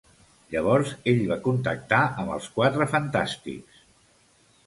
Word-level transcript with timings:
Llavors 0.53 0.93
ell 1.11 1.19
va 1.31 1.37
contactar 1.47 1.99
amb 2.23 2.33
els 2.37 2.49
Quatre 2.55 2.87
Fantàstics. 2.95 3.85